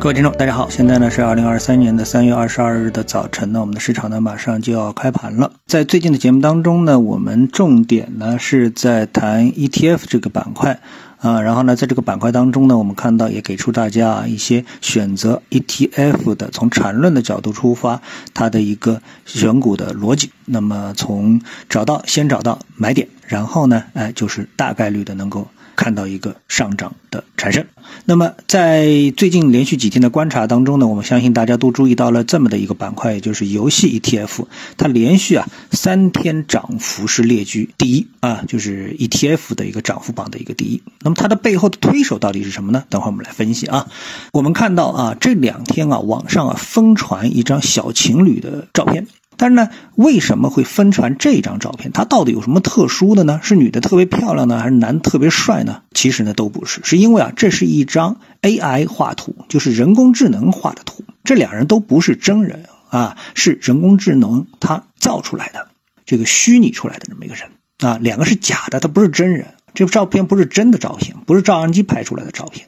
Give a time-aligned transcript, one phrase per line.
[0.00, 5.52] 各位听众，大家好，现在呢是二零二三年的三月二十二日的早晨呢，我们的市场呢马上就要开盘了。
[5.66, 10.80] 在最近的节目当中呢，我们重点呢是在谈 ETF 这个板块
[11.18, 18.00] 啊，然后呢在这个板块当中呢，我们看到也给出大家一些选择 ETF 的从缠论的角度出发，
[18.32, 20.30] 它的一个选股的逻辑。
[20.46, 25.46] 那么从找到先找到买点，然后呢，哎就是大概率的能够。
[25.80, 27.64] 看到一个上涨的产生，
[28.04, 28.86] 那么在
[29.16, 34.44] 最近连续几天的观察当中呢，我们相信大家都注意到了这么的一个板块，也就是游戏 ETF，
[34.76, 40.82] 它连续啊三天涨幅是列居第一啊，就是 ETF 的一个涨幅榜的一个第一。
[41.00, 42.84] 那么它的背后的推手到底是什么呢？
[42.90, 43.88] 等会儿我们来分析啊。
[44.32, 49.06] 我们看到啊这两天啊网上啊疯传一张小情侣的照片。
[49.40, 51.92] 但是呢，为什么会分传这张照片？
[51.92, 53.40] 它到底有什么特殊的呢？
[53.42, 55.80] 是女的特别漂亮呢，还是男特别帅呢？
[55.94, 61.04] 其实呢，都不是，是因为啊，这是一张 AI 画图，就是人工智能画的图。
[61.24, 65.68] 这两人都不是真人啊，是人工智能它造出来的，
[66.04, 67.48] 这个虚拟出来的这么一个人
[67.78, 69.46] 啊，两个是假的，它不是真人。
[69.72, 72.66] 这照片不是真的照片，不是照相机拍出来的照片。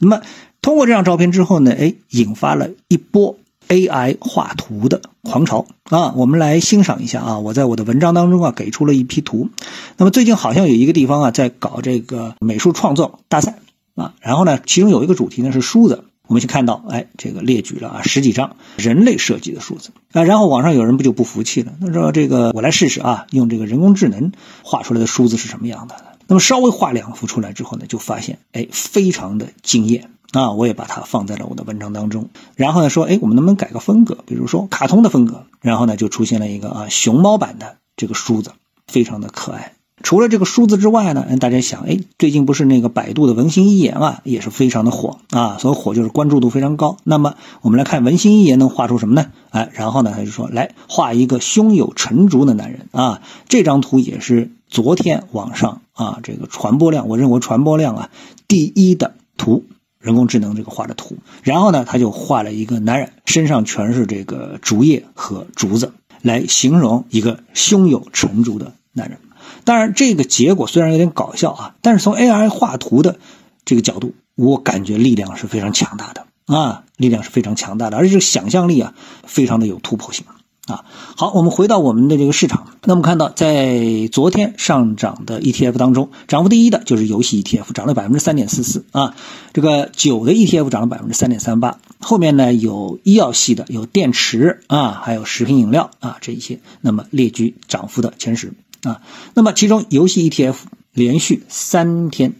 [0.00, 0.22] 那么
[0.60, 3.38] 通过这张照片之后呢，哎，引发了一波。
[3.70, 7.38] AI 画图的狂潮啊，我们来欣赏一下啊！
[7.38, 9.48] 我在我的文章当中啊给出了一批图。
[9.96, 13.60] 那么最近好像有一个地方啊在搞这个美术创作大赛
[13.94, 16.04] 啊，然后呢，其中有一个主题呢是梳子。
[16.26, 20.24] 我们先看到，哎，这个列举了啊十几张人类设计的梳子啊。
[20.24, 25.96] 然后网上有人不就不服气了，他说：“这个我来试试啊，用这个人工智能画出来的梳子是什么样的？”
[26.28, 30.10] 那么稍微画两幅出来之后呢，就发现哎，非常的惊艳。
[30.32, 32.28] 啊，我也把它放在了我的文章当中。
[32.54, 34.18] 然后呢，说，哎，我们能不能改个风格？
[34.26, 35.44] 比如说卡通的风格。
[35.60, 38.52] 然后呢，就出现了一个啊熊猫版的这个梳子，
[38.86, 39.72] 非常的可爱。
[40.02, 45.58] 除了这个梳子之外呢，大家想，哎，最近不是那个百度的文心一言啊，也是非常的火啊。
[45.58, 46.96] 所以火就是关注度非常高。
[47.04, 49.26] 那么我们来看文心一言能画出什么呢？
[49.50, 53.20] 哎，然后呢，他就说，来画一个胸有成竹的男人啊。
[53.50, 58.10] 这张图也是昨天网上啊这个传播量，我认为传播量啊
[58.48, 59.64] 第一的图。
[60.00, 69.18] 人工智能这个画的图，然后呢，他就画了一个男人身上全是这个竹叶和竹子，来形容一个胸有成竹的男人。
[69.64, 73.18] 当然，这个结果虽然有点搞笑啊，但是从 AI 画图的
[73.66, 78.94] 这个角度，我感觉力量是非常强大的啊，力量是非常强大的，而且这个想象力啊，
[79.26, 80.24] 非常的有突破性。
[80.70, 80.84] 啊，
[81.16, 82.68] 好，我们回到我们的这个市场。
[82.84, 89.14] 那么看到，在昨天上涨的 ETF 当中，涨幅第一的就是游戏 ETF，涨了百分之三点四四啊。
[89.52, 91.78] 这个酒的 ETF 涨了百分之三点三八。
[91.98, 98.52] 后面呢有医药系的，有电池啊，还有食品饮料啊这一些，那么列居涨幅的前十
[98.84, 99.00] 啊。
[99.34, 100.54] 那么其中游戏 ETF
[100.92, 102.34] 连续三天。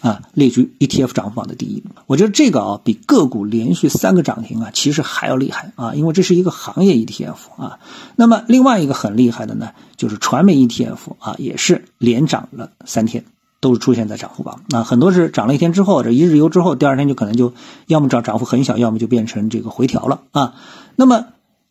[0.00, 1.82] 啊，列居 ETF 涨幅榜的第一。
[2.06, 7.78] 我觉得这个啊，比个股连续三个涨停啊，其实还要厉害啊，因为这是一个行业 ETF 啊。
[8.16, 13.24] 那么另外一个很厉害的呢，就是传媒 ETF 啊，也是连涨了三天，
[13.60, 14.62] 都是出现在涨幅榜。
[14.68, 17.52] 那很多是涨了一天之后，这一日游之后，第二天就可能就
[17.86, 20.54] 要么涨涨幅很小，要么就变成这个回调了啊。
[20.96, 21.26] 那么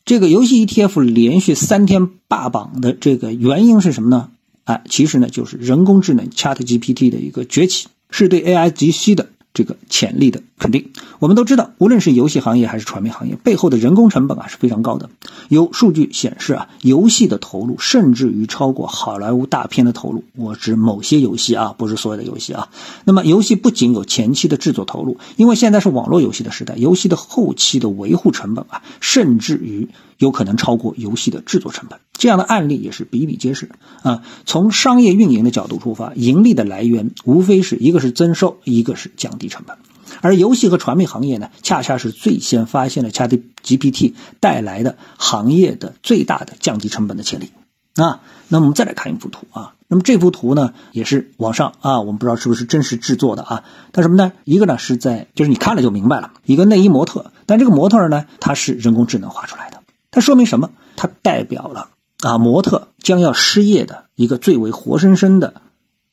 [0.05, 4.29] 这个游戏 ETF 连续三天霸榜的这个原因是什么呢？
[4.65, 7.87] 啊，其实呢就是人工智能 ChatGPT 的一个崛起。
[8.09, 10.41] 是对 AI 及时的这个潜力的。
[10.59, 10.91] 肯定。
[11.17, 15.09] 我们都知道，无论是游戏行业还是传媒行业，背后的人工成本啊是非常高的。
[15.47, 20.23] 有数据显示啊，游戏的投入甚至于超过好莱坞大片的投入。
[20.35, 22.69] 我指某些游戏啊，不是所有的游戏啊。
[23.05, 29.89] 那么，游戏不仅有前期的制作投入，因为现在是网络游戏的时代，游戏的后期的维护成本啊，甚至于。
[30.19, 33.69] 有可能超过游戏的制作成本，这样的案例也是比比皆是
[34.03, 34.21] 啊。
[34.45, 39.77] 从商业运营的角度出发，盈利的来源无非是一个是增收，一个是降低成本。
[40.21, 47.51] 而游戏和传媒行业呢，恰恰是最先发现了 ChatGPT 带来的行业的最大的降低成本的潜力
[47.95, 48.21] 啊。
[48.47, 49.73] 那我们再来看一幅图啊。
[49.87, 53.63] 那么这幅图呢，也是网上啊，我们不知道是不是真实制作的啊。
[53.91, 54.33] 它什么呢？
[54.43, 59.81] 一个呢是在，就是你看了就明白了，一个内衣模特，但这个模特呢，它是人工智能画出来的。
[60.11, 60.69] 它说明什么？
[60.95, 61.89] 它代表了
[62.21, 65.61] 啊，模特将要失业的一个最为活生生的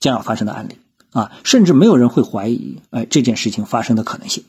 [0.00, 0.78] 将要发生的案例
[1.16, 4.44] 啊，甚至没有人会怀疑哎这件事情发生的可能性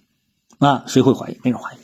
[0.60, 1.38] 啊，谁会怀疑？
[1.44, 1.78] 没人怀疑。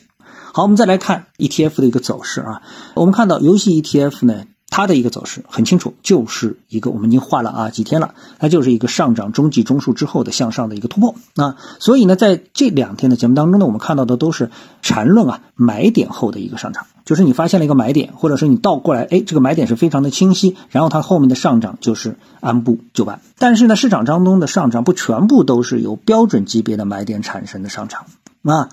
[0.52, 2.62] 好，我们再来看 ETF 的一个走势啊，
[2.94, 4.44] 我们看到游戏 ETF 呢。
[4.76, 11.54] 它的一个走势很清楚，就是一个我们已经画了啊几天了，它就是一个上涨中继中枢之后的向上的一个突破啊。
[11.78, 14.50] 所以呢，在这两天的节目当中呢，我们看到的都是
[14.82, 23.20] 缠论啊买点后的一个上涨，就是你发现了一个买点，或者说你倒过来，哎，这个买点是非常的清晰，然后它后面的上涨就是按部就班。
[23.38, 28.06] 但是呢，市场当中的上涨不全部都是由标准级别的买点产生的上涨。
[28.42, 28.70] 啊。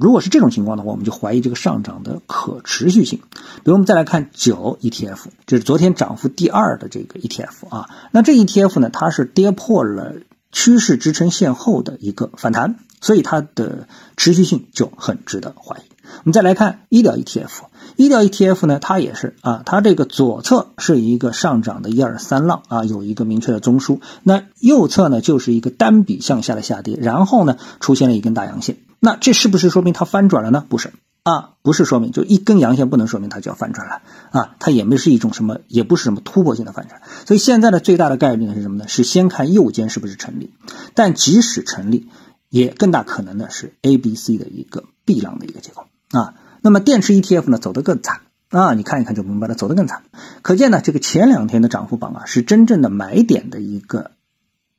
[0.00, 3.20] 如果是这种情况的话，我们就怀疑这个上涨的可持续性。
[3.28, 7.90] 比如我们再来看九 ETF，这是昨天涨幅第二的这个 ETF 啊。
[8.12, 10.14] 那这 ETF 呢，它是跌破了
[10.52, 15.82] 趋势支撑线后的一个反弹，所以它的持续性就很值得怀疑。
[16.04, 17.50] 我们再来看医疗 ETF，
[17.96, 23.98] 医疗 ETF 呢，它也是啊，它这个左侧是一个上涨的一二三浪啊，有一个明确的中枢。
[24.22, 28.76] 那右侧呢，就是一个单笔向下的下跌，然后呢，出现了一根大阳线。
[29.00, 30.64] 那这是不是说明它翻转了呢？
[30.68, 30.92] 不是
[31.22, 34.00] 啊，不是说明就一根阳线不能说明它就要翻转了
[34.30, 37.02] 啊，它也没是一种什么，也不是什么突破性的反转。
[37.26, 38.88] 所以现在的最大的概率呢是什么呢？
[38.88, 40.54] 是先看右肩是不是成立，
[40.94, 42.08] 但即使成立，
[42.48, 45.84] 也更大可能的是 A、B、C 的一个 B 浪的一个结构
[46.18, 46.34] 啊。
[46.62, 50.04] 那么电池 ETF 呢走得更惨啊，你看一看就明白了，走得更惨。
[50.40, 54.12] 可见呢，这个前两天的涨幅榜啊是真正的买点的一个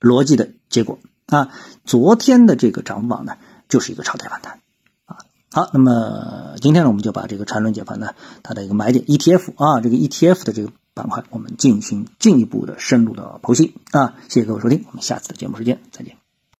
[0.01, 1.51] 逻辑的结果啊。
[1.85, 3.37] 昨天的这个涨幅榜呢。
[3.69, 4.59] 就是一个超跌反弹，
[5.05, 5.17] 啊，
[5.53, 16.18] 好，那么今天呢，我们就把这个缠论解盘呢，它的一个买点 ETF 啊，这个 ETF 的这个板块，我们进行进一步的深入的剖析啊，谢谢各位收听，我们下次的节目时间再见。